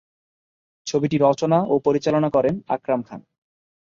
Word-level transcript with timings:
ছবিটি 0.87 1.17
রচনা 1.17 1.59
ও 1.63 1.75
পরিচালনা 1.79 2.29
করেন 2.35 2.55
আকরাম 2.67 3.01
খান। 3.03 3.21